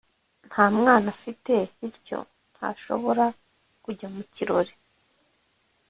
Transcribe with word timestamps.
nta 0.49 0.65
mwana 0.77 1.07
afite, 1.15 1.53
bityo 1.79 2.19
ntashobora 2.55 3.25
kujya 3.83 4.07
mu 4.15 4.23
kirori 4.33 4.73